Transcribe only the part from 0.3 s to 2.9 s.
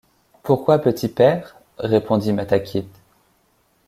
Pourquoi petit père? répondit Matakit.